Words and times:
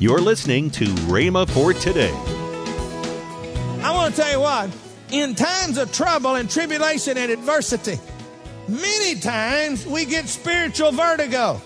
You're 0.00 0.20
listening 0.20 0.70
to 0.72 0.86
Rhema 1.06 1.48
for 1.48 1.72
today. 1.72 2.12
I 3.80 3.92
want 3.94 4.14
to 4.14 4.20
tell 4.20 4.32
you 4.32 4.40
what, 4.40 4.70
in 5.12 5.36
times 5.36 5.78
of 5.78 5.92
trouble 5.92 6.34
and 6.34 6.50
tribulation 6.50 7.16
and 7.16 7.30
adversity, 7.30 8.00
many 8.66 9.20
times 9.20 9.86
we 9.86 10.04
get 10.04 10.28
spiritual 10.28 10.90
vertigo. 10.90 11.62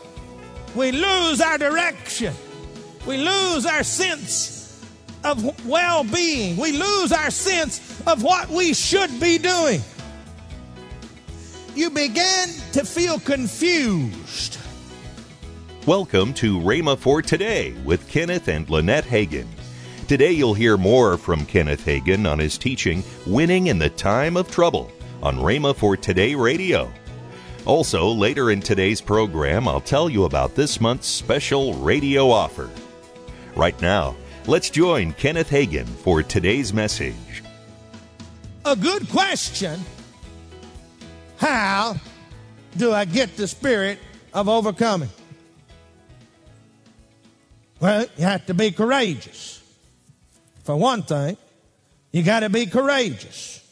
We 0.75 0.93
lose 0.93 1.41
our 1.41 1.57
direction. 1.57 2.35
We 3.07 3.17
lose 3.17 3.65
our 3.65 3.83
sense 3.83 4.85
of 5.25 5.67
well 5.67 6.05
being. 6.05 6.59
We 6.59 6.73
lose 6.73 7.13
our 7.13 7.31
sense 7.31 8.03
of 8.07 8.23
what 8.23 8.51
we 8.51 8.75
should 8.75 9.19
be 9.21 9.39
doing. 9.39 9.81
You 11.75 11.89
begin 11.89 12.49
to 12.73 12.85
feel 12.85 13.21
confused. 13.21 14.58
Welcome 15.89 16.35
to 16.35 16.61
Rhema 16.61 16.99
for 16.99 17.23
Today 17.23 17.73
with 17.83 18.11
Kenneth 18.11 18.49
and 18.49 18.69
Lynette 18.69 19.07
Hagin. 19.07 19.47
Today 20.07 20.33
you'll 20.33 20.53
hear 20.53 20.77
more 20.77 21.17
from 21.17 21.47
Kenneth 21.47 21.87
Hagin 21.87 22.31
on 22.31 22.39
his 22.39 22.59
teaching 22.59 23.03
Winning 23.27 23.69
in 23.69 23.79
the 23.79 23.89
Time 23.89 24.37
of 24.37 24.51
Trouble 24.51 24.93
on 25.23 25.39
Rhema 25.39 25.75
for 25.75 25.97
Today 25.97 26.35
Radio. 26.35 26.93
Also, 27.65 28.07
later 28.07 28.51
in 28.51 28.61
today's 28.61 29.01
program, 29.01 29.67
I'll 29.67 29.81
tell 29.81 30.11
you 30.11 30.25
about 30.25 30.55
this 30.55 30.79
month's 30.79 31.09
special 31.09 31.73
radio 31.73 32.31
offer. 32.31 32.69
Right 33.57 33.81
now, 33.81 34.15
let's 34.47 34.69
join 34.69 35.15
Kenneth 35.15 35.49
Hagin 35.49 35.87
for 35.87 36.23
today's 36.23 36.75
message. 36.75 37.43
A 38.67 38.77
good 38.77 39.09
question 39.09 39.81
How 41.39 41.97
do 42.77 42.93
I 42.93 43.07
get 43.07 43.39
the 43.39 43.49
spirit 43.49 43.99
of 44.35 44.51
overcoming? 44.51 45.09
Well, 47.81 48.07
you 48.17 48.25
have 48.25 48.47
to 48.47 48.55
be 48.55 48.71
courageous. 48.71 49.63
For 50.65 50.77
one 50.77 51.03
thing, 51.03 51.37
you 52.13 52.23
got 52.23 52.41
to 52.41 52.51
be 52.51 52.67
courageous. 52.67 53.65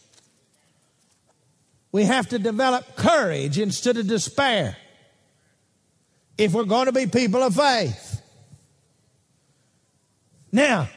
We 1.92 2.05
have 2.05 2.28
to 2.28 2.39
develop 2.39 2.97
courage 2.97 3.58
instead 3.58 3.97
of 3.97 4.06
despair 4.06 4.77
if 6.39 6.53
we're 6.53 6.64
going 6.64 6.86
to 6.86 6.92
be 6.92 7.06
people 7.06 7.42
of 7.42 7.55
faith. 7.55 8.20
Now, 10.52 10.89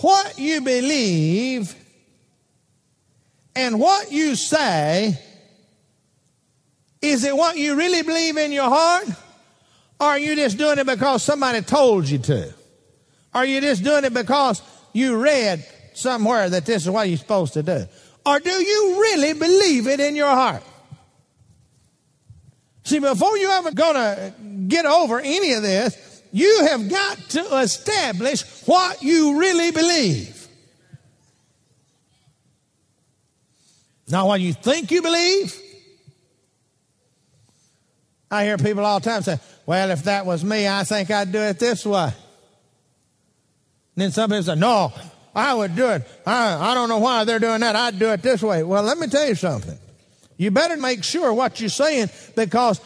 what 0.00 0.38
you 0.38 0.60
believe 0.60 1.74
and 3.54 3.78
what 3.78 4.10
you 4.10 4.34
say, 4.34 5.18
is 7.00 7.24
it 7.24 7.36
what 7.36 7.56
you 7.56 7.76
really 7.76 8.02
believe 8.02 8.36
in 8.36 8.52
your 8.52 8.68
heart? 8.68 9.06
Or 10.02 10.06
are 10.06 10.18
you 10.18 10.34
just 10.34 10.58
doing 10.58 10.80
it 10.80 10.86
because 10.86 11.22
somebody 11.22 11.62
told 11.62 12.08
you 12.08 12.18
to? 12.18 12.52
Are 13.32 13.46
you 13.46 13.60
just 13.60 13.84
doing 13.84 14.02
it 14.02 14.12
because 14.12 14.60
you 14.92 15.16
read 15.16 15.64
somewhere 15.94 16.50
that 16.50 16.66
this 16.66 16.82
is 16.82 16.90
what 16.90 17.08
you're 17.08 17.18
supposed 17.18 17.52
to 17.52 17.62
do? 17.62 17.86
Or 18.26 18.40
do 18.40 18.50
you 18.50 19.00
really 19.00 19.32
believe 19.32 19.86
it 19.86 20.00
in 20.00 20.16
your 20.16 20.26
heart? 20.26 20.64
See, 22.82 22.98
before 22.98 23.38
you 23.38 23.48
ever 23.50 23.70
gonna 23.70 24.34
get 24.66 24.86
over 24.86 25.20
any 25.20 25.52
of 25.52 25.62
this, 25.62 26.22
you 26.32 26.66
have 26.66 26.90
got 26.90 27.18
to 27.28 27.58
establish 27.58 28.42
what 28.66 29.04
you 29.04 29.38
really 29.38 29.70
believe. 29.70 30.48
Not 34.08 34.26
what 34.26 34.40
you 34.40 34.52
think 34.52 34.90
you 34.90 35.00
believe. 35.00 35.56
I 38.32 38.44
hear 38.44 38.56
people 38.56 38.84
all 38.84 38.98
the 38.98 39.08
time 39.08 39.22
say, 39.22 39.38
well, 39.66 39.90
if 39.90 40.04
that 40.04 40.26
was 40.26 40.44
me, 40.44 40.66
I 40.66 40.84
think 40.84 41.10
I'd 41.10 41.32
do 41.32 41.38
it 41.38 41.58
this 41.58 41.86
way. 41.86 42.04
And 42.04 42.14
then 43.96 44.10
some 44.10 44.30
people 44.30 44.42
say, 44.42 44.54
no, 44.54 44.92
I 45.34 45.54
would 45.54 45.76
do 45.76 45.88
it. 45.88 46.02
I, 46.26 46.72
I 46.72 46.74
don't 46.74 46.88
know 46.88 46.98
why 46.98 47.24
they're 47.24 47.38
doing 47.38 47.60
that. 47.60 47.76
I'd 47.76 47.98
do 47.98 48.10
it 48.10 48.22
this 48.22 48.42
way. 48.42 48.62
Well, 48.62 48.82
let 48.82 48.98
me 48.98 49.06
tell 49.06 49.26
you 49.26 49.34
something. 49.34 49.78
You 50.36 50.50
better 50.50 50.76
make 50.76 51.04
sure 51.04 51.32
what 51.32 51.60
you're 51.60 51.68
saying 51.68 52.10
because, 52.34 52.80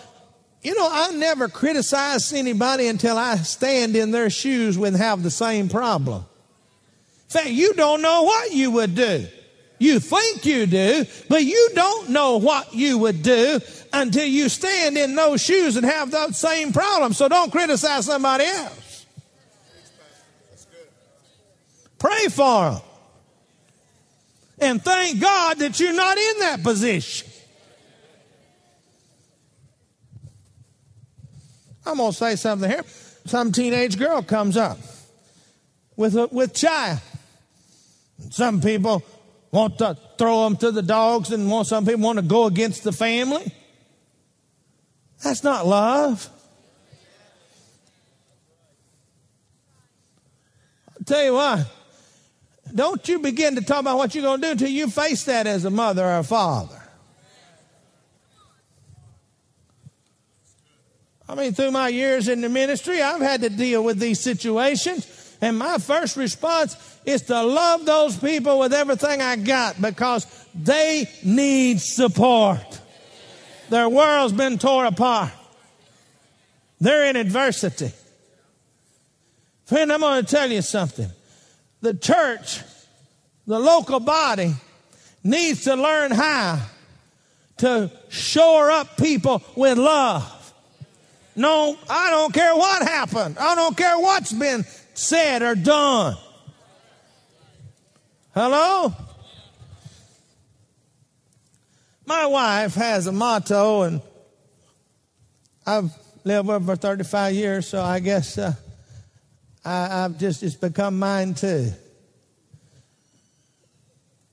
you 0.62 0.74
know, 0.74 0.88
I 0.90 1.12
never 1.12 1.48
criticize 1.48 2.32
anybody 2.32 2.88
until 2.88 3.16
I 3.16 3.36
stand 3.36 3.96
in 3.96 4.10
their 4.10 4.30
shoes 4.30 4.76
and 4.76 4.96
have 4.96 5.22
the 5.22 5.30
same 5.30 5.68
problem. 5.68 6.24
In 7.28 7.30
fact, 7.30 7.48
you 7.48 7.72
don't 7.74 8.02
know 8.02 8.24
what 8.24 8.52
you 8.52 8.72
would 8.72 8.94
do. 8.94 9.26
You 9.78 10.00
think 10.00 10.46
you 10.46 10.66
do, 10.66 11.04
but 11.28 11.44
you 11.44 11.70
don't 11.74 12.10
know 12.10 12.38
what 12.38 12.74
you 12.74 12.98
would 12.98 13.22
do 13.22 13.60
until 13.92 14.24
you 14.26 14.48
stand 14.48 14.96
in 14.96 15.14
those 15.14 15.42
shoes 15.42 15.76
and 15.76 15.84
have 15.84 16.12
that 16.12 16.34
same 16.34 16.72
problem. 16.72 17.12
So 17.12 17.28
don't 17.28 17.52
criticize 17.52 18.06
somebody 18.06 18.44
else. 18.44 19.06
Pray 21.98 22.28
for 22.28 22.70
them. 22.70 22.80
And 24.58 24.82
thank 24.82 25.20
God 25.20 25.58
that 25.58 25.78
you're 25.78 25.92
not 25.92 26.16
in 26.16 26.38
that 26.40 26.62
position. 26.62 27.28
I'm 31.84 31.98
going 31.98 32.10
to 32.10 32.16
say 32.16 32.36
something 32.36 32.68
here. 32.68 32.84
Some 33.26 33.52
teenage 33.52 33.98
girl 33.98 34.22
comes 34.22 34.56
up 34.56 34.78
with, 35.96 36.16
a, 36.16 36.26
with 36.28 36.54
child. 36.54 37.00
Some 38.30 38.60
people 38.60 39.02
want 39.50 39.78
to 39.78 39.96
throw 40.18 40.44
them 40.44 40.56
to 40.58 40.70
the 40.70 40.82
dogs 40.82 41.30
and 41.30 41.50
want, 41.50 41.66
some 41.66 41.84
people 41.84 42.02
want 42.02 42.18
to 42.18 42.24
go 42.24 42.46
against 42.46 42.84
the 42.84 42.92
family. 42.92 43.52
That's 45.22 45.42
not 45.42 45.66
love. 45.66 46.28
I'll 50.90 51.04
tell 51.04 51.24
you 51.24 51.34
what, 51.34 51.66
don't 52.74 53.08
you 53.08 53.18
begin 53.20 53.54
to 53.54 53.62
talk 53.62 53.80
about 53.80 53.96
what 53.96 54.14
you're 54.14 54.24
going 54.24 54.40
to 54.40 54.46
do 54.46 54.52
until 54.52 54.68
you 54.68 54.88
face 54.88 55.24
that 55.24 55.46
as 55.46 55.64
a 55.64 55.70
mother 55.70 56.04
or 56.04 56.18
a 56.18 56.24
father. 56.24 56.82
I 61.28 61.34
mean, 61.34 61.54
through 61.54 61.72
my 61.72 61.88
years 61.88 62.28
in 62.28 62.40
the 62.40 62.48
ministry, 62.48 63.02
I've 63.02 63.20
had 63.20 63.40
to 63.42 63.50
deal 63.50 63.82
with 63.82 63.98
these 63.98 64.20
situations. 64.20 65.06
And 65.40 65.58
my 65.58 65.78
first 65.78 66.16
response 66.16 66.76
is 67.04 67.22
to 67.22 67.42
love 67.42 67.84
those 67.84 68.16
people 68.16 68.58
with 68.58 68.72
everything 68.72 69.20
I 69.20 69.36
got 69.36 69.80
because 69.80 70.26
they 70.54 71.08
need 71.22 71.80
support. 71.80 72.80
Their 73.68 73.88
world's 73.88 74.32
been 74.32 74.58
torn 74.58 74.86
apart. 74.86 75.32
They're 76.80 77.06
in 77.06 77.16
adversity. 77.16 77.92
Friend, 79.66 79.92
I'm 79.92 80.00
going 80.00 80.24
to 80.24 80.30
tell 80.30 80.50
you 80.50 80.62
something. 80.62 81.10
The 81.80 81.94
church, 81.94 82.60
the 83.46 83.58
local 83.58 84.00
body, 84.00 84.54
needs 85.22 85.64
to 85.64 85.74
learn 85.74 86.12
how 86.12 86.60
to 87.58 87.90
shore 88.08 88.70
up 88.70 88.96
people 88.96 89.42
with 89.56 89.76
love. 89.78 90.32
No, 91.34 91.76
I 91.90 92.10
don't 92.10 92.32
care 92.32 92.54
what 92.54 92.82
happened. 92.82 93.36
I 93.38 93.54
don't 93.54 93.76
care 93.76 93.98
what's 93.98 94.32
been 94.32 94.64
said 94.96 95.42
or 95.42 95.54
done. 95.54 96.16
Hello? 98.34 98.92
My 102.06 102.26
wife 102.26 102.74
has 102.74 103.06
a 103.06 103.12
motto, 103.12 103.82
and 103.82 104.00
I've 105.66 105.90
lived 106.24 106.48
with 106.48 106.66
her 106.66 106.74
for 106.74 106.76
35 106.76 107.34
years, 107.34 107.68
so 107.68 107.82
I 107.82 108.00
guess 108.00 108.38
uh, 108.38 108.54
I, 109.64 110.02
have 110.02 110.18
just, 110.18 110.42
it's 110.42 110.54
become 110.54 110.98
mine 110.98 111.34
too. 111.34 111.72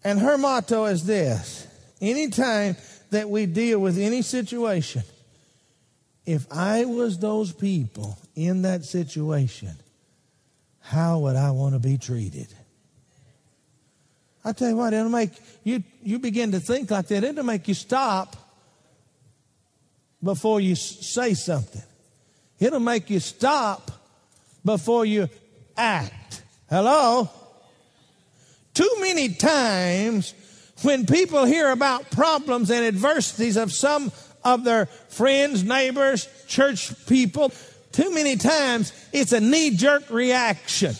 And 0.04 0.20
her 0.20 0.38
motto 0.38 0.86
is 0.86 1.06
this 1.06 1.68
anytime 2.02 2.76
that 3.12 3.30
we 3.30 3.46
deal 3.46 3.80
with 3.80 3.98
any 3.98 4.22
situation, 4.22 5.04
if 6.26 6.46
I 6.52 6.86
was 6.86 7.18
those 7.18 7.52
people 7.52 8.18
in 8.36 8.64
that 8.64 8.86
situation, 8.86 9.76
how 10.84 11.20
would 11.20 11.38
I 11.38 11.52
want 11.52 11.74
to 11.74 11.80
be 11.80 11.98
treated? 11.98 12.48
I 14.46 14.52
tell 14.52 14.70
you 14.70 14.76
what, 14.76 14.94
it'll 14.94 15.10
make 15.10 15.32
you, 15.64 15.82
you 16.04 16.20
begin 16.20 16.52
to 16.52 16.60
think 16.60 16.92
like 16.92 17.08
that. 17.08 17.24
It'll 17.24 17.46
make 17.46 17.70
you 17.70 17.74
stop 17.74 18.36
before 20.22 20.60
you 20.60 20.76
say 20.76 21.34
something. 21.34 21.82
It'll 22.60 22.82
make 22.82 23.10
you 23.10 23.22
stop 23.22 23.92
before 24.66 25.06
you 25.06 25.30
act. 25.78 26.44
Hello? 26.70 27.30
Too 28.74 28.96
many 29.00 29.30
times 29.30 30.34
when 30.82 31.06
people 31.06 31.46
hear 31.46 31.72
about 31.72 32.12
problems 32.12 32.70
and 32.70 32.86
adversities 32.86 33.56
of 33.56 33.72
some 33.72 34.12
of 34.44 34.66
their 34.66 34.88
friends, 34.88 35.64
neighbors, 35.64 36.28
church 36.48 36.92
people, 37.08 37.54
too 37.94 38.14
many 38.14 38.36
times 38.36 38.92
it's 39.14 39.32
a 39.32 39.40
knee 39.40 39.76
jerk 39.76 40.10
reaction. 40.10 40.94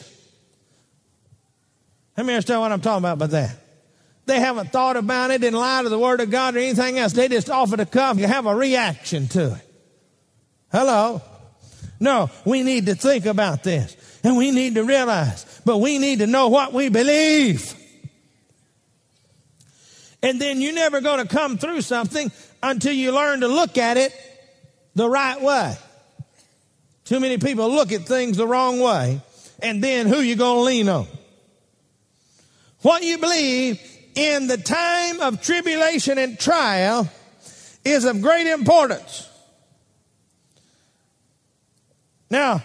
Let 2.16 2.26
me 2.26 2.34
understand 2.34 2.62
what 2.62 2.72
I'm 2.72 2.82
talking 2.82 3.00
about 3.00 3.18
by 3.18 3.28
that. 3.28 3.58
They 4.26 4.40
haven't 4.40 4.72
thought 4.72 4.96
about 4.96 5.32
it 5.32 5.44
in 5.44 5.54
light 5.54 5.84
of 5.84 5.92
the 5.92 6.00
Word 6.00 6.22
of 6.22 6.30
God 6.32 6.56
or 6.56 6.60
anything 6.60 6.98
else. 6.98 7.12
They 7.12 7.28
just 7.28 7.50
offer 7.50 7.76
to 7.76 7.86
come. 7.86 8.20
You 8.20 8.28
have 8.28 8.46
a 8.46 8.56
reaction 8.56 9.28
to 9.30 9.56
it. 9.56 9.70
Hello. 10.72 11.22
No, 12.00 12.30
we 12.46 12.64
need 12.64 12.86
to 12.86 12.96
think 12.96 13.26
about 13.26 13.64
this 13.64 13.98
and 14.24 14.38
we 14.38 14.52
need 14.52 14.76
to 14.76 14.84
realize, 14.84 15.62
but 15.66 15.80
we 15.80 15.98
need 15.98 16.20
to 16.20 16.28
know 16.28 16.50
what 16.50 16.74
we 16.74 16.90
believe. 16.90 17.76
And 20.22 20.40
then 20.40 20.62
you're 20.62 20.74
never 20.74 21.02
going 21.02 21.26
to 21.26 21.28
come 21.28 21.58
through 21.58 21.82
something 21.82 22.32
until 22.62 22.94
you 22.94 23.12
learn 23.12 23.42
to 23.42 23.48
look 23.48 23.78
at 23.78 23.98
it 23.98 24.14
the 24.96 25.10
right 25.10 25.42
way. 25.42 25.76
Too 27.06 27.20
many 27.20 27.38
people 27.38 27.70
look 27.70 27.92
at 27.92 28.02
things 28.02 28.38
the 28.38 28.48
wrong 28.48 28.80
way, 28.80 29.22
and 29.62 29.84
then 29.84 30.08
who 30.08 30.22
you 30.22 30.36
going 30.36 30.58
to 30.58 30.64
lean 30.64 30.90
on? 30.90 31.08
What 32.82 33.04
you 33.04 33.18
believe 33.18 33.82
in 34.16 34.48
the 34.48 34.58
time 34.58 35.22
of 35.22 35.42
tribulation 35.42 36.18
and 36.18 36.40
trial 36.40 37.10
is 37.84 38.06
of 38.06 38.22
great 38.22 38.48
importance. 38.48 39.30
Now, 42.30 42.64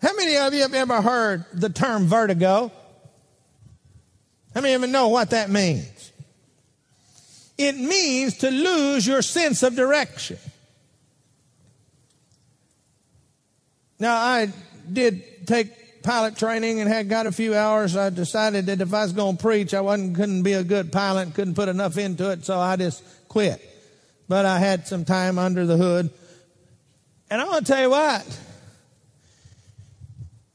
how 0.00 0.14
many 0.14 0.36
of 0.36 0.52
you 0.52 0.62
have 0.62 0.74
ever 0.74 1.00
heard 1.00 1.44
the 1.52 1.68
term 1.68 2.06
vertigo? 2.06 2.70
How 4.54 4.60
many 4.60 4.74
of 4.74 4.82
you 4.82 4.88
know 4.88 5.08
what 5.08 5.30
that 5.30 5.48
means? 5.48 6.12
It 7.56 7.76
means 7.76 8.38
to 8.38 8.50
lose 8.50 9.06
your 9.06 9.22
sense 9.22 9.62
of 9.62 9.74
direction. 9.76 10.38
Now, 14.02 14.16
I 14.16 14.48
did 14.92 15.46
take 15.46 16.02
pilot 16.02 16.36
training 16.36 16.80
and 16.80 16.90
had 16.90 17.08
got 17.08 17.28
a 17.28 17.30
few 17.30 17.54
hours. 17.54 17.96
I 17.96 18.10
decided 18.10 18.66
that 18.66 18.80
if 18.80 18.92
I 18.92 19.04
was 19.04 19.12
going 19.12 19.36
to 19.36 19.40
preach, 19.40 19.74
I 19.74 19.80
wasn't 19.80 20.16
couldn't 20.16 20.42
be 20.42 20.54
a 20.54 20.64
good 20.64 20.90
pilot, 20.90 21.32
couldn't 21.34 21.54
put 21.54 21.68
enough 21.68 21.96
into 21.96 22.32
it, 22.32 22.44
so 22.44 22.58
I 22.58 22.74
just 22.74 23.04
quit. 23.28 23.62
But 24.26 24.44
I 24.44 24.58
had 24.58 24.88
some 24.88 25.04
time 25.04 25.38
under 25.38 25.66
the 25.66 25.76
hood. 25.76 26.10
And 27.30 27.40
I 27.40 27.44
want 27.44 27.64
to 27.64 27.72
tell 27.72 27.80
you 27.80 27.90
what, 27.90 28.40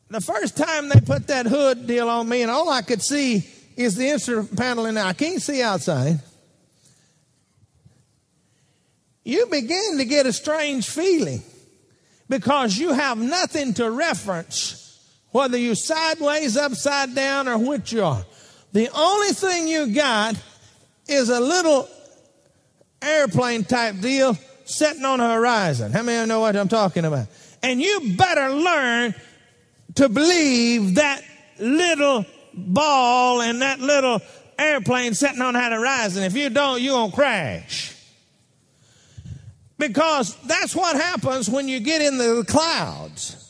the 0.09 0.19
first 0.19 0.57
time 0.57 0.89
they 0.89 0.99
put 0.99 1.27
that 1.27 1.45
hood 1.45 1.87
deal 1.87 2.09
on 2.09 2.27
me, 2.27 2.41
and 2.41 2.51
all 2.51 2.67
I 2.67 2.81
could 2.81 3.01
see 3.01 3.47
is 3.77 3.95
the 3.95 4.09
instrument 4.09 4.57
panel, 4.57 4.87
and 4.87 4.99
I 4.99 5.13
can't 5.13 5.41
see 5.41 5.61
outside. 5.61 6.19
You 9.23 9.45
begin 9.45 9.99
to 9.99 10.03
get 10.03 10.25
a 10.25 10.33
strange 10.33 10.89
feeling 10.89 11.43
because 12.29 12.77
you 12.77 12.93
have 12.93 13.17
nothing 13.17 13.73
to 13.75 13.89
reference 13.89 14.83
whether 15.31 15.57
you're 15.57 15.75
sideways, 15.75 16.57
upside 16.57 17.13
down, 17.13 17.47
or 17.47 17.57
which 17.57 17.91
you 17.91 18.03
are. 18.03 18.25
The 18.73 18.89
only 18.89 19.29
thing 19.29 19.67
you 19.67 19.93
got 19.93 20.35
is 21.07 21.29
a 21.29 21.39
little 21.39 21.87
airplane 23.01 23.63
type 23.63 23.99
deal 23.99 24.37
sitting 24.65 25.05
on 25.05 25.19
the 25.19 25.31
horizon. 25.31 25.91
How 25.91 26.03
many 26.03 26.17
of 26.17 26.21
you 26.23 26.27
know 26.27 26.39
what 26.39 26.55
I'm 26.55 26.67
talking 26.67 27.05
about? 27.05 27.27
And 27.63 27.81
you 27.81 28.15
better 28.17 28.49
learn 28.49 29.15
to 29.95 30.09
believe 30.09 30.95
that 30.95 31.21
little 31.59 32.25
ball 32.53 33.41
and 33.41 33.61
that 33.61 33.79
little 33.79 34.21
airplane 34.57 35.13
sitting 35.13 35.41
on 35.41 35.53
that 35.53 35.71
horizon. 35.71 36.23
If 36.23 36.35
you 36.35 36.49
don't, 36.49 36.81
you're 36.81 36.93
going 36.93 37.11
to 37.11 37.15
crash. 37.15 37.96
Because 39.77 40.35
that's 40.45 40.75
what 40.75 40.95
happens 40.95 41.49
when 41.49 41.67
you 41.67 41.79
get 41.79 42.01
in 42.01 42.17
the 42.17 42.43
clouds. 42.47 43.43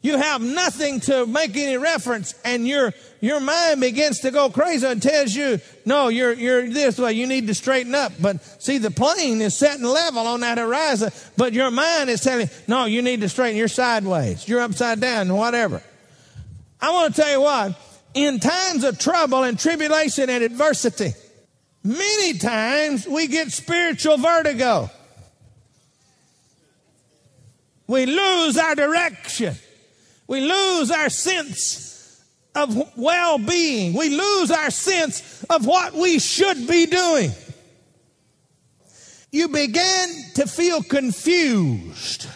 You 0.00 0.16
have 0.16 0.40
nothing 0.40 1.00
to 1.00 1.26
make 1.26 1.56
any 1.56 1.76
reference 1.76 2.32
and 2.44 2.68
your, 2.68 2.94
your 3.20 3.40
mind 3.40 3.80
begins 3.80 4.20
to 4.20 4.30
go 4.30 4.48
crazy 4.48 4.86
and 4.86 5.02
tells 5.02 5.34
you, 5.34 5.60
no, 5.84 6.06
you're, 6.06 6.32
you're 6.32 6.68
this 6.70 6.98
way. 6.98 7.14
You 7.14 7.26
need 7.26 7.48
to 7.48 7.54
straighten 7.54 7.96
up. 7.96 8.12
But 8.20 8.44
see, 8.62 8.78
the 8.78 8.92
plane 8.92 9.40
is 9.40 9.56
setting 9.56 9.84
level 9.84 10.24
on 10.28 10.40
that 10.40 10.56
horizon, 10.56 11.10
but 11.36 11.52
your 11.52 11.72
mind 11.72 12.10
is 12.10 12.20
telling, 12.20 12.48
no, 12.68 12.84
you 12.84 13.02
need 13.02 13.22
to 13.22 13.28
straighten. 13.28 13.56
You're 13.56 13.66
sideways. 13.66 14.48
You're 14.48 14.60
upside 14.60 15.00
down, 15.00 15.34
whatever. 15.34 15.82
I 16.80 16.92
want 16.92 17.16
to 17.16 17.20
tell 17.20 17.32
you 17.32 17.40
what, 17.40 17.76
in 18.14 18.38
times 18.38 18.84
of 18.84 19.00
trouble 19.00 19.42
and 19.42 19.58
tribulation 19.58 20.30
and 20.30 20.44
adversity, 20.44 21.12
many 21.82 22.38
times 22.38 23.06
we 23.06 23.26
get 23.26 23.50
spiritual 23.50 24.16
vertigo. 24.16 24.90
We 27.88 28.06
lose 28.06 28.56
our 28.56 28.74
direction. 28.74 29.56
We 30.28 30.42
lose 30.42 30.90
our 30.90 31.08
sense 31.08 32.22
of 32.54 32.96
well 32.96 33.38
being. 33.38 33.94
We 33.94 34.10
lose 34.10 34.50
our 34.50 34.70
sense 34.70 35.42
of 35.48 35.66
what 35.66 35.94
we 35.94 36.18
should 36.18 36.68
be 36.68 36.86
doing. 36.86 37.32
You 39.32 39.48
begin 39.48 40.08
to 40.34 40.46
feel 40.46 40.82
confused 40.82 42.26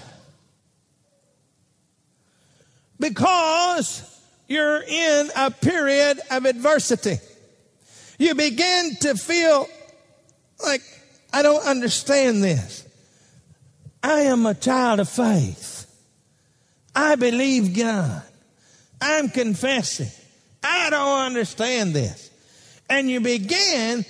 because 2.99 4.09
you're 4.49 4.83
in 4.83 5.31
a 5.37 5.51
period 5.51 6.21
of 6.31 6.47
adversity. 6.47 7.19
You 8.19 8.35
begin 8.35 8.97
to 9.01 9.17
feel 9.17 9.69
like, 10.65 10.83
I 11.33 11.43
don't 11.43 11.65
understand 11.67 12.43
this. 12.43 12.82
I 14.13 14.25
am 14.25 14.45
a 14.45 14.53
child 14.53 15.01
of 15.01 15.09
faith. 15.09 15.87
I 16.95 17.17
believe 17.17 17.75
God. 17.75 18.23
I'm 19.01 19.31
confessing. 19.31 20.11
I 20.63 20.91
don't 20.91 21.23
understand 21.23 21.95
this. 21.95 22.31
And 22.91 23.11
you 23.11 23.21
begin 23.21 24.05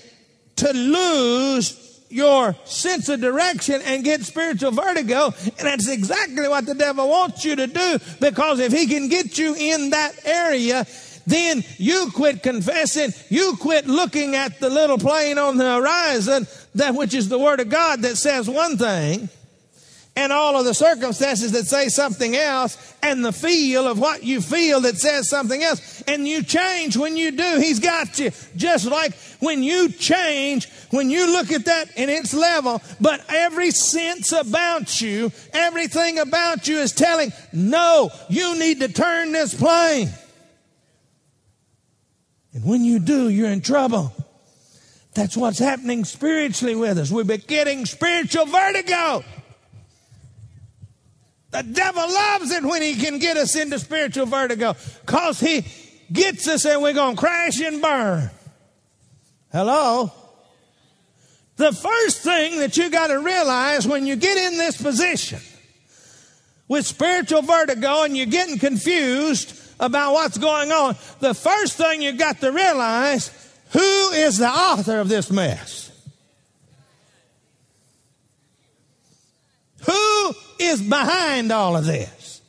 to 0.56 0.72
lose 0.72 2.00
your 2.10 2.56
sense 2.64 3.08
of 3.10 3.20
direction 3.20 3.81
and 3.82 4.02
get 4.02 4.22
spiritual 4.22 4.72
vertigo. 4.72 5.26
And 5.26 5.69
that's 5.69 5.88
exactly 5.88 6.49
what 6.49 6.66
the 6.66 6.75
devil 6.75 7.08
wants 7.08 7.44
you 7.44 7.54
to 7.54 7.69
do 7.69 7.99
because 8.20 8.58
if 8.58 8.72
he 8.72 8.88
can 8.88 9.08
get 9.08 9.38
you 9.38 9.54
in 9.54 9.90
that 9.90 10.14
area, 10.26 10.84
then 11.28 11.62
you 11.78 12.10
quit 12.12 12.43
confessing, 12.43 13.12
you 13.31 13.56
quit 13.60 13.87
looking 13.87 14.34
at 14.34 14.58
the 14.58 14.69
little 14.69 14.99
plane 14.99 15.38
on 15.38 15.58
the 15.58 15.76
horizon, 15.76 16.49
that 16.75 16.96
which 16.96 17.14
is 17.14 17.28
the 17.28 17.38
word 17.38 17.60
of 17.60 17.69
God 17.69 18.02
that 18.02 18.16
says 18.16 18.50
one 18.50 18.76
thing 18.76 19.28
and 20.14 20.32
all 20.32 20.59
of 20.59 20.67
the 20.67 20.75
circumstances 20.75 21.53
that 21.53 21.67
say 21.67 21.88
something 21.88 22.37
else 22.37 22.94
and 23.03 23.25
the 23.25 23.32
feel 23.32 23.88
of 23.88 23.99
what 23.99 24.23
you 24.23 24.43
feel 24.43 24.82
that 24.82 24.99
says 24.99 25.29
something 25.29 25.62
else. 25.62 26.03
And 26.03 26.29
you 26.29 26.43
change 26.43 26.97
when 26.97 27.17
you 27.17 27.31
do. 27.31 27.59
He's 27.59 27.81
got 27.81 28.19
you. 28.19 28.31
Just 28.55 28.87
like 28.87 29.14
when 29.41 29.62
you 29.62 29.88
change, 29.88 30.69
when 30.91 31.09
you 31.09 31.32
look 31.32 31.50
at 31.50 31.64
that 31.64 31.97
in 31.97 32.11
its 32.11 32.35
level, 32.35 32.82
but 33.00 33.25
every 33.31 33.70
sense 33.70 34.32
about 34.32 35.00
you, 35.00 35.32
everything 35.55 36.19
about 36.19 36.69
you 36.69 36.79
is 36.79 36.93
telling, 36.93 37.32
no, 37.53 38.11
you 38.29 38.59
need 38.59 38.81
to 38.81 38.88
turn 38.88 39.32
this 39.32 39.54
plane. 39.54 40.11
And 42.52 42.64
when 42.64 42.85
you 42.85 42.99
do, 42.99 43.31
you're 43.31 43.50
in 43.50 43.62
trouble. 43.62 44.12
That's 45.14 45.38
what's 45.38 45.59
happening 45.59 46.04
spiritually 46.04 46.75
with 46.75 46.99
us. 46.99 47.11
We're 47.11 47.25
getting 47.25 47.87
spiritual 47.87 48.45
vertigo. 48.45 49.25
The 51.52 51.62
devil 51.62 52.02
loves 52.02 52.50
it 52.50 52.64
when 52.64 52.80
he 52.80 52.97
can 52.97 53.18
get 53.18 53.37
us 53.37 53.54
into 53.54 53.78
spiritual 53.78 54.25
vertigo 54.25 54.75
because 55.04 55.38
he 55.38 55.64
gets 56.11 56.49
us 56.49 56.64
and 56.64 56.82
we're 56.82 56.94
going 56.94 57.14
to 57.14 57.21
crash 57.21 57.61
and 57.61 57.80
burn. 57.80 58.30
Hello? 59.52 60.11
The 61.56 61.73
first 61.73 62.23
thing 62.23 62.59
that 62.61 62.78
you 62.78 62.88
got 62.88 63.09
to 63.09 63.18
realize 63.21 63.87
when 63.87 64.06
you 64.06 64.16
get 64.16 64.38
in 64.38 64.56
this 64.59 64.80
position 64.80 65.40
with 66.68 66.87
spiritual 66.87 67.42
vertigo 67.42 68.04
and 68.04 68.16
you're 68.16 68.25
getting 68.25 68.59
confused 68.59 69.54
about 69.78 70.14
what's 70.14 70.38
going 70.38 70.73
on, 70.73 70.97
the 71.21 71.35
first 71.35 71.76
thing 71.76 72.00
you 72.00 72.12
got 72.12 72.40
to 72.40 72.50
realize 72.50 73.30
who 73.73 74.11
is 74.12 74.38
the 74.38 74.49
author 74.49 74.99
of 75.00 75.11
this 75.11 75.30
mess? 75.30 75.90
Who 79.87 80.35
is 80.64 80.81
behind 80.83 81.52
all 81.52 81.76
of 81.76 81.85
this? 81.85 82.40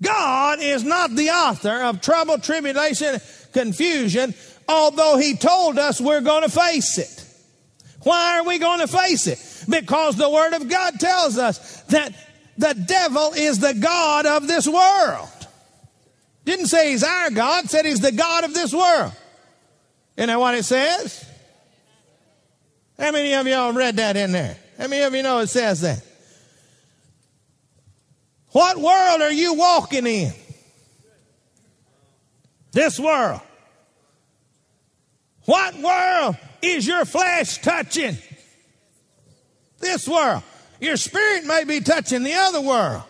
God 0.00 0.60
is 0.60 0.84
not 0.84 1.10
the 1.10 1.30
author 1.30 1.82
of 1.82 2.00
trouble, 2.00 2.38
tribulation, 2.38 3.20
confusion, 3.52 4.34
although 4.68 5.16
He 5.16 5.34
told 5.34 5.78
us 5.78 6.00
we're 6.00 6.20
going 6.20 6.42
to 6.42 6.50
face 6.50 6.98
it. 6.98 7.24
Why 8.02 8.38
are 8.38 8.44
we 8.44 8.58
going 8.58 8.80
to 8.80 8.86
face 8.86 9.26
it? 9.26 9.64
Because 9.68 10.16
the 10.16 10.30
Word 10.30 10.54
of 10.54 10.68
God 10.68 11.00
tells 11.00 11.36
us 11.36 11.82
that 11.84 12.14
the 12.56 12.74
devil 12.74 13.32
is 13.34 13.58
the 13.58 13.74
God 13.74 14.26
of 14.26 14.46
this 14.46 14.66
world. 14.68 15.28
Didn't 16.44 16.66
say 16.66 16.92
he's 16.92 17.04
our 17.04 17.30
God, 17.30 17.68
said 17.68 17.84
he's 17.84 18.00
the 18.00 18.12
God 18.12 18.44
of 18.44 18.54
this 18.54 18.72
world. 18.72 19.12
Isn't 20.16 20.28
that 20.28 20.40
what 20.40 20.54
it 20.54 20.64
says? 20.64 21.24
How 22.98 23.12
many 23.12 23.34
of 23.34 23.46
y'all 23.46 23.72
read 23.72 23.96
that 23.96 24.16
in 24.16 24.32
there? 24.32 24.56
How 24.78 24.88
many 24.88 25.02
of 25.02 25.14
you 25.14 25.22
know 25.22 25.40
it 25.40 25.48
says 25.48 25.82
that? 25.82 26.02
What 28.52 28.76
world 28.78 29.22
are 29.22 29.32
you 29.32 29.54
walking 29.54 30.06
in? 30.06 30.32
This 32.72 32.98
world. 32.98 33.40
What 35.44 35.76
world 35.76 36.36
is 36.62 36.86
your 36.86 37.04
flesh 37.04 37.58
touching? 37.58 38.18
This 39.78 40.06
world. 40.06 40.42
Your 40.80 40.96
spirit 40.96 41.44
may 41.44 41.64
be 41.64 41.80
touching 41.80 42.22
the 42.22 42.34
other 42.34 42.60
world, 42.60 43.02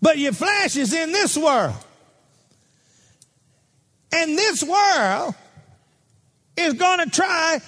but 0.00 0.18
your 0.18 0.32
flesh 0.32 0.76
is 0.76 0.92
in 0.92 1.12
this 1.12 1.36
world. 1.36 1.74
And 4.12 4.36
this 4.36 4.62
world 4.62 5.34
is 6.56 6.74
going 6.74 6.98
to 6.98 7.10
try 7.10 7.60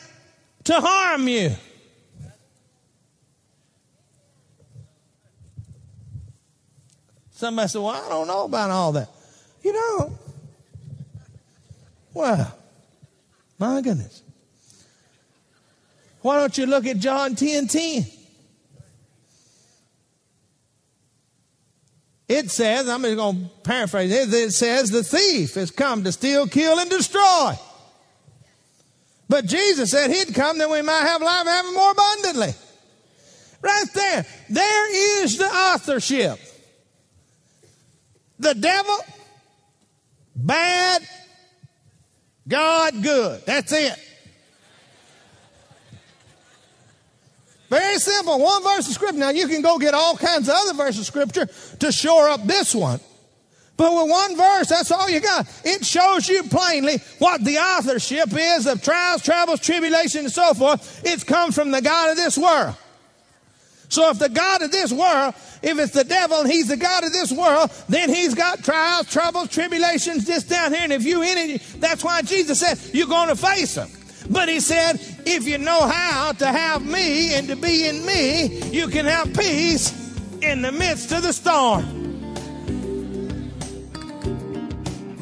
to 0.64 0.74
harm 0.74 1.28
you. 1.28 1.52
Somebody 7.42 7.66
said, 7.66 7.80
Well, 7.80 7.88
I 7.88 8.08
don't 8.08 8.28
know 8.28 8.44
about 8.44 8.70
all 8.70 8.92
that. 8.92 9.08
You 9.64 9.72
know, 9.72 10.16
well, 12.14 12.56
my 13.58 13.80
goodness. 13.80 14.22
Why 16.20 16.38
don't 16.38 16.56
you 16.56 16.66
look 16.66 16.86
at 16.86 16.98
John 16.98 17.34
10 17.34 17.66
10? 17.66 18.06
It 22.28 22.48
says, 22.52 22.88
I'm 22.88 23.02
just 23.02 23.16
going 23.16 23.42
to 23.42 23.50
paraphrase 23.64 24.12
it, 24.12 24.32
it 24.32 24.52
says, 24.52 24.92
the 24.92 25.02
thief 25.02 25.54
has 25.56 25.72
come 25.72 26.04
to 26.04 26.12
steal, 26.12 26.46
kill, 26.46 26.78
and 26.78 26.88
destroy. 26.88 27.54
But 29.28 29.46
Jesus 29.46 29.90
said 29.90 30.12
he'd 30.12 30.32
come 30.32 30.58
that 30.58 30.70
we 30.70 30.80
might 30.80 31.02
have 31.02 31.20
life 31.20 31.40
and 31.40 31.48
have 31.48 31.66
it 31.66 31.74
more 31.74 31.90
abundantly. 31.90 32.54
Right 33.60 33.86
there. 33.94 34.26
There 34.48 35.24
is 35.24 35.38
the 35.38 35.46
authorship. 35.46 36.38
The 38.42 38.54
devil, 38.54 38.96
bad, 40.34 41.06
God, 42.48 43.00
good. 43.00 43.46
That's 43.46 43.72
it. 43.72 43.96
Very 47.70 47.98
simple. 47.98 48.40
One 48.40 48.64
verse 48.64 48.88
of 48.88 48.94
scripture. 48.94 49.18
Now 49.18 49.30
you 49.30 49.46
can 49.46 49.62
go 49.62 49.78
get 49.78 49.94
all 49.94 50.16
kinds 50.16 50.48
of 50.48 50.56
other 50.56 50.74
verses 50.74 51.02
of 51.02 51.06
scripture 51.06 51.46
to 51.78 51.92
shore 51.92 52.28
up 52.28 52.42
this 52.42 52.74
one. 52.74 52.98
But 53.76 53.94
with 53.94 54.10
one 54.10 54.36
verse, 54.36 54.68
that's 54.68 54.90
all 54.90 55.08
you 55.08 55.20
got. 55.20 55.46
It 55.64 55.86
shows 55.86 56.28
you 56.28 56.42
plainly 56.42 56.98
what 57.20 57.44
the 57.44 57.58
authorship 57.58 58.30
is 58.32 58.66
of 58.66 58.82
trials, 58.82 59.22
troubles, 59.22 59.60
tribulation, 59.60 60.24
and 60.24 60.32
so 60.32 60.52
forth. 60.52 61.02
It's 61.04 61.22
come 61.22 61.52
from 61.52 61.70
the 61.70 61.80
God 61.80 62.10
of 62.10 62.16
this 62.16 62.36
world. 62.36 62.74
So 63.92 64.08
if 64.08 64.18
the 64.18 64.30
God 64.30 64.62
of 64.62 64.70
this 64.70 64.90
world, 64.90 65.34
if 65.60 65.78
it's 65.78 65.92
the 65.92 66.02
devil 66.02 66.40
and 66.40 66.50
he's 66.50 66.68
the 66.68 66.78
God 66.78 67.04
of 67.04 67.12
this 67.12 67.30
world, 67.30 67.70
then 67.90 68.08
he's 68.08 68.34
got 68.34 68.64
trials, 68.64 69.06
troubles, 69.12 69.50
tribulations 69.50 70.24
just 70.24 70.48
down 70.48 70.72
here. 70.72 70.80
And 70.82 70.94
if 70.94 71.04
you 71.04 71.20
in 71.22 71.36
it, 71.36 71.62
that's 71.76 72.02
why 72.02 72.22
Jesus 72.22 72.60
said 72.60 72.78
you're 72.94 73.06
going 73.06 73.28
to 73.28 73.36
face 73.36 73.74
them. 73.74 73.90
But 74.30 74.48
he 74.48 74.60
said, 74.60 74.94
if 75.26 75.46
you 75.46 75.58
know 75.58 75.86
how 75.86 76.32
to 76.32 76.46
have 76.46 76.82
me 76.82 77.34
and 77.34 77.46
to 77.48 77.56
be 77.56 77.86
in 77.86 78.06
me, 78.06 78.60
you 78.70 78.88
can 78.88 79.04
have 79.04 79.34
peace 79.34 79.92
in 80.40 80.62
the 80.62 80.72
midst 80.72 81.12
of 81.12 81.22
the 81.22 81.34
storm. 81.34 81.84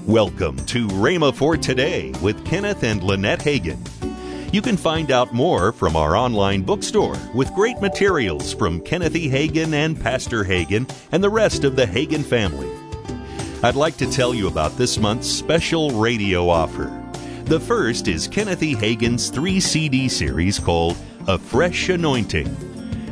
Welcome 0.07 0.59
to 0.67 0.87
Rhema 0.87 1.35
for 1.35 1.57
Today 1.57 2.13
with 2.23 2.47
Kenneth 2.47 2.85
and 2.85 3.03
Lynette 3.03 3.41
Hagin. 3.41 3.90
You 4.53 4.61
can 4.61 4.77
find 4.77 5.13
out 5.13 5.33
more 5.33 5.71
from 5.71 5.95
our 5.95 6.17
online 6.17 6.63
bookstore 6.63 7.17
with 7.33 7.55
great 7.55 7.81
materials 7.81 8.53
from 8.53 8.81
Kenneth 8.81 9.15
E. 9.15 9.31
Hagin 9.31 9.73
and 9.73 10.01
Pastor 10.01 10.43
Hagin 10.43 10.93
and 11.13 11.23
the 11.23 11.31
rest 11.31 11.63
of 11.63 11.77
the 11.77 11.87
Hagin 11.87 12.25
family. 12.25 12.69
I'd 13.63 13.77
like 13.77 13.97
to 13.99 14.11
tell 14.11 14.35
you 14.35 14.49
about 14.49 14.77
this 14.77 14.99
month's 14.99 15.29
special 15.29 15.93
radio 15.93 16.49
offer. 16.49 16.91
The 17.45 17.61
first 17.61 18.09
is 18.09 18.27
Kenneth 18.27 18.65
E. 18.65 18.75
Hagin's 18.75 19.29
three 19.29 19.61
CD 19.61 20.09
series 20.09 20.59
called 20.59 20.97
A 21.29 21.39
Fresh 21.39 21.89
Anointing. 21.89 22.57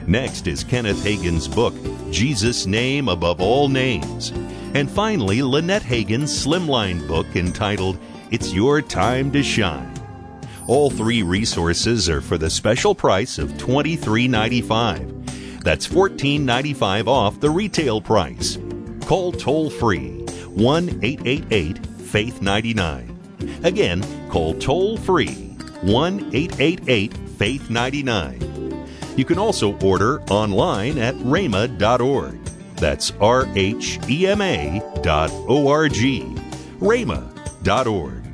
Next 0.08 0.48
is 0.48 0.64
Kenneth 0.64 1.04
Hagin's 1.04 1.46
book, 1.46 1.74
Jesus' 2.10 2.66
Name 2.66 3.08
Above 3.08 3.40
All 3.40 3.68
Names. 3.68 4.30
And 4.74 4.90
finally, 4.90 5.42
Lynette 5.42 5.82
Hagin's 5.82 6.32
slimline 6.32 7.06
book 7.06 7.36
entitled 7.36 7.96
It's 8.32 8.52
Your 8.52 8.82
Time 8.82 9.30
to 9.30 9.42
Shine. 9.44 9.97
All 10.68 10.90
three 10.90 11.22
resources 11.22 12.10
are 12.10 12.20
for 12.20 12.36
the 12.36 12.50
special 12.50 12.94
price 12.94 13.38
of 13.38 13.52
$23.95. 13.52 15.62
That's 15.62 15.88
$14.95 15.88 17.08
off 17.08 17.40
the 17.40 17.48
retail 17.48 18.02
price. 18.02 18.58
Call 19.06 19.32
toll 19.32 19.70
free 19.70 20.26
1 20.50 21.00
888 21.02 21.86
Faith 21.86 22.42
99. 22.42 23.18
Again, 23.64 24.04
call 24.28 24.52
toll 24.58 24.98
free 24.98 25.54
1 25.80 26.30
888 26.34 27.16
Faith 27.38 27.70
99. 27.70 28.86
You 29.16 29.24
can 29.24 29.38
also 29.38 29.74
order 29.78 30.20
online 30.24 30.98
at 30.98 31.14
rhema.org. 31.14 32.44
That's 32.76 33.12
R 33.22 33.48
H 33.54 33.98
E 34.06 34.26
M 34.26 34.42
A 34.42 34.82
dot 35.00 35.30
O 35.32 35.68
R 35.68 35.88
G. 35.88 36.24
rhema.org. 36.78 38.27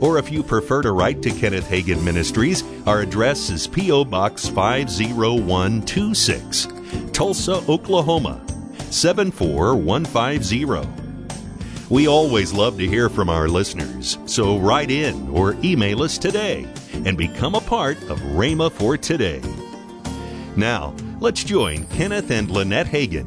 Or 0.00 0.18
if 0.18 0.32
you 0.32 0.42
prefer 0.42 0.82
to 0.82 0.90
write 0.92 1.22
to 1.22 1.30
Kenneth 1.30 1.68
Hagin 1.68 2.02
Ministries, 2.02 2.64
our 2.86 3.00
address 3.00 3.50
is 3.50 3.66
P.O. 3.66 4.04
Box 4.06 4.48
50126, 4.48 6.68
Tulsa, 7.12 7.62
Oklahoma 7.68 8.40
74150. 8.90 10.88
We 11.90 12.08
always 12.08 12.52
love 12.52 12.78
to 12.78 12.86
hear 12.86 13.08
from 13.08 13.28
our 13.28 13.48
listeners, 13.48 14.16
so 14.24 14.58
write 14.58 14.92
in 14.92 15.28
or 15.30 15.56
email 15.64 16.02
us 16.02 16.18
today 16.18 16.68
and 17.04 17.18
become 17.18 17.56
a 17.56 17.60
part 17.60 18.00
of 18.04 18.20
Rhema 18.20 18.70
for 18.70 18.96
Today. 18.96 19.42
Now, 20.56 20.94
let's 21.20 21.44
join 21.44 21.84
Kenneth 21.86 22.30
and 22.30 22.48
Lynette 22.50 22.86
Hagin. 22.86 23.26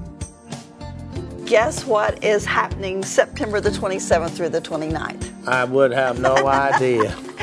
Guess 1.45 1.85
what 1.85 2.23
is 2.23 2.45
happening 2.45 3.03
September 3.03 3.59
the 3.59 3.69
27th 3.69 4.31
through 4.31 4.49
the 4.49 4.61
29th? 4.61 5.32
I 5.45 5.65
would 5.65 5.91
have 5.91 6.19
no 6.19 6.47
idea. 6.47 7.15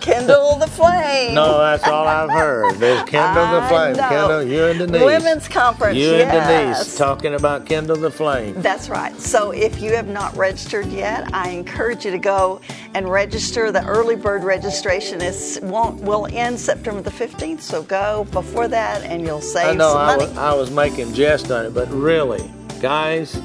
Kindle 0.00 0.56
the 0.56 0.66
flame. 0.66 1.34
No, 1.34 1.58
that's 1.58 1.84
all 1.84 2.06
I've 2.06 2.30
heard. 2.30 2.76
There's 2.76 3.02
Kindle 3.08 3.60
the 3.60 3.66
flame. 3.68 3.96
know. 3.96 4.08
Kindle, 4.08 4.42
you 4.42 4.64
and 4.64 4.78
Denise. 4.78 5.02
Women's 5.02 5.48
conference. 5.48 5.96
You 5.96 6.10
yes. 6.12 6.34
and 6.34 6.76
Denise 6.76 6.96
talking 6.96 7.34
about 7.34 7.66
Kindle 7.66 7.96
the 7.96 8.10
flame. 8.10 8.54
That's 8.62 8.88
right. 8.88 9.18
So 9.20 9.50
if 9.50 9.80
you 9.82 9.94
have 9.94 10.08
not 10.08 10.34
registered 10.36 10.86
yet, 10.86 11.32
I 11.34 11.50
encourage 11.50 12.04
you 12.04 12.10
to 12.12 12.18
go 12.18 12.60
and 12.94 13.10
register. 13.10 13.70
The 13.70 13.84
early 13.84 14.16
bird 14.16 14.42
registration 14.42 15.20
is 15.20 15.60
won't 15.62 16.00
will 16.00 16.26
end 16.32 16.58
September 16.58 17.02
the 17.02 17.10
15th. 17.10 17.60
So 17.60 17.82
go 17.82 18.26
before 18.32 18.68
that, 18.68 19.02
and 19.02 19.22
you'll 19.26 19.42
save 19.42 19.68
I 19.68 19.74
know 19.74 19.92
some 19.92 19.98
I 19.98 20.16
was, 20.16 20.38
I 20.38 20.54
was 20.54 20.70
making 20.70 21.12
jest 21.12 21.50
on 21.50 21.66
it, 21.66 21.74
but 21.74 21.90
really, 21.90 22.50
guys, 22.80 23.40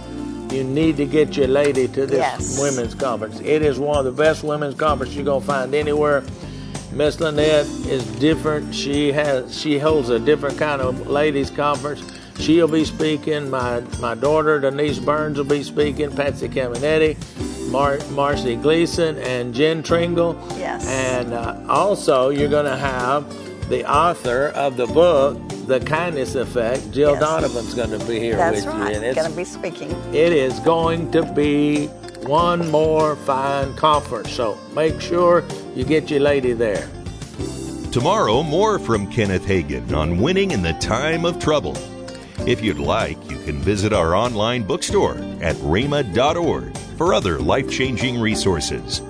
you 0.52 0.64
need 0.64 0.98
to 0.98 1.06
get 1.06 1.36
your 1.38 1.48
lady 1.48 1.88
to 1.90 2.06
this 2.06 2.18
Yes. 2.18 2.60
women's 2.60 2.96
conference. 2.96 3.40
It 3.44 3.62
is 3.62 3.78
one 3.80 3.98
of 3.98 4.06
the 4.06 4.12
best 4.12 4.44
women's 4.44 4.76
conferences 4.76 5.16
you're 5.16 5.26
gonna 5.26 5.42
find 5.46 5.74
anywhere. 5.76 6.24
Miss 6.92 7.20
Lynette 7.20 7.66
is 7.88 8.06
different. 8.20 8.74
She 8.74 9.12
has 9.12 9.58
she 9.58 9.78
holds 9.80 10.10
a 10.10 10.20
different 10.20 10.58
kind 10.58 10.82
of 10.82 11.08
ladies 11.08 11.50
conference. 11.50 12.02
She'll 12.40 12.68
be 12.68 12.86
speaking. 12.86 13.50
My 13.50 13.82
my 14.00 14.16
daughter 14.16 14.60
Denise 14.60 15.00
Burns 15.00 15.38
will 15.38 15.46
be 15.46 15.64
speaking. 15.64 16.12
Patsy 16.12 16.48
Cameneti, 16.50 17.18
Mar- 17.70 18.00
Marcy 18.12 18.56
Gleason, 18.56 19.18
and 19.20 19.54
Jen 19.54 19.84
Tringale. 19.84 20.36
Yes. 20.58 20.88
And 20.88 21.34
uh, 21.34 21.58
also, 21.70 22.30
you're 22.30 22.50
going 22.50 22.66
to 22.66 22.76
have 22.78 23.26
the 23.70 23.90
author 23.90 24.48
of 24.50 24.76
the 24.78 24.86
book, 24.88 25.38
The 25.68 25.80
Kindness 25.80 26.36
Effect, 26.36 26.92
Jill 26.92 27.14
Yes. 27.14 27.22
Donovan's 27.22 27.74
going 27.74 27.90
to 27.98 28.06
be 28.06 28.20
here 28.20 28.36
That's 28.38 28.58
with 28.66 28.68
right. 28.68 28.90
you. 28.92 28.96
And 28.98 29.04
it's, 29.06 29.16
Going 29.18 29.32
to 29.32 29.36
be 29.38 29.44
speaking. 29.44 29.90
it 30.14 30.32
is 30.32 30.60
going 30.60 31.10
to 31.12 31.24
be 31.34 31.88
one 32.28 32.70
more 32.70 33.16
fine 33.16 33.76
conference. 33.76 34.32
So 34.32 34.60
make 34.76 35.02
sure 35.02 35.44
you 35.76 35.84
get 35.84 36.12
your 36.12 36.20
lady 36.20 36.54
there. 36.54 36.88
Tomorrow, 37.92 38.44
more 38.44 38.78
from 38.78 39.10
Kenneth 39.12 39.46
Hagin 39.46 39.92
on 39.96 40.20
winning 40.22 40.52
in 40.52 40.62
the 40.62 40.74
time 40.74 41.26
of 41.26 41.40
trouble. 41.40 41.76
If 42.46 42.62
you'd 42.62 42.78
like, 42.78 43.18
you 43.32 43.38
can 43.40 43.60
visit 43.60 43.92
our 43.94 44.14
online 44.14 44.64
bookstore 44.64 45.16
at 45.42 45.56
rhema.org 45.58 46.78
for 46.98 47.14
other 47.14 47.40
life 47.40 47.72
changing 47.72 48.20
resources. 48.20 49.02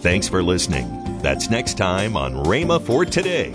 Thanks 0.00 0.28
for 0.28 0.42
listening. 0.42 1.18
That's 1.22 1.48
next 1.48 1.78
time 1.78 2.16
on 2.16 2.34
Rhema 2.44 2.80
for 2.84 3.04
Today 3.04 3.54